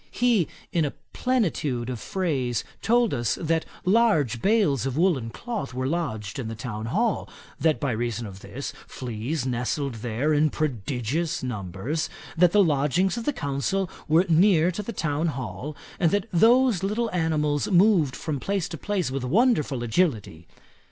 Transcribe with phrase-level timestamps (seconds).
[0.09, 5.85] He in a plenitude of phrase told us, that large bales of woollen cloth were
[5.85, 11.43] lodged in the town hall; that by reason of this, fleas nestled there in prodigious
[11.43, 16.25] numbers; that the lodgings of the counsel were near to the town hall; and that
[16.33, 20.47] those little animals moved from place to place with wonderful agility.